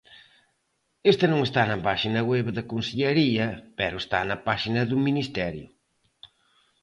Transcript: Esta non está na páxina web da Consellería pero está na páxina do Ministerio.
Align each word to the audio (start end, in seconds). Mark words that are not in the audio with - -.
Esta 1.11 1.25
non 1.29 1.39
está 1.43 1.61
na 1.65 1.77
páxina 1.87 2.21
web 2.31 2.47
da 2.57 2.67
Consellería 2.71 3.45
pero 3.79 3.95
está 4.03 4.19
na 4.29 4.37
páxina 4.47 4.81
do 4.89 4.97
Ministerio. 5.07 5.67